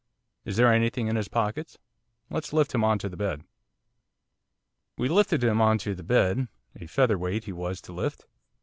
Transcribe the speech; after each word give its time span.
Is 0.45 0.57
there 0.57 0.73
anything 0.73 1.09
in 1.09 1.15
his 1.15 1.27
pockets? 1.27 1.77
let's 2.31 2.53
lift 2.53 2.73
him 2.73 2.83
on 2.83 2.97
to 2.97 3.07
the 3.07 3.15
bed.' 3.17 3.43
We 4.97 5.07
lifted 5.07 5.43
him 5.43 5.61
on 5.61 5.77
to 5.77 5.93
the 5.93 6.01
bed, 6.01 6.47
a 6.75 6.87
featherweight 6.87 7.43
he 7.43 7.51
was 7.53 7.81
to 7.81 7.93
lift. 7.93 8.25